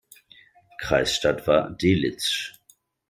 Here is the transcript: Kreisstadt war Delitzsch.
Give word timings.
Kreisstadt 0.79 1.45
war 1.45 1.69
Delitzsch. 1.77 2.55